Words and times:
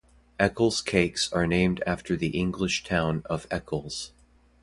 Eccles 0.39 0.81
cakes 0.81 1.31
are 1.31 1.45
named 1.45 1.83
after 1.85 2.15
the 2.15 2.29
English 2.29 2.83
town 2.83 3.21
of 3.29 3.45
Eccles. 3.51 4.09